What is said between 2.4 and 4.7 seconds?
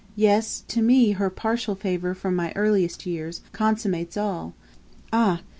earliest years Consummates all: